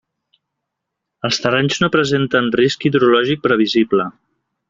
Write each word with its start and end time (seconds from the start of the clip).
Els 1.29 1.37
terrenys 1.43 1.77
no 1.83 1.91
presenten 1.97 2.49
risc 2.61 2.89
hidrològic 2.91 3.47
previsible. 3.47 4.09